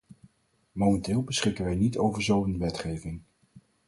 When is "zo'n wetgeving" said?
2.23-3.21